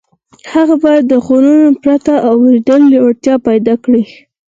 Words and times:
هغه 0.53 0.75
باید 0.83 1.03
له 1.11 1.17
غوږونو 1.25 1.79
پرته 1.83 2.11
د 2.19 2.23
اورېدو 2.29 2.77
وړتیا 3.03 3.35
پیدا 3.47 3.73
کړي 3.83 4.03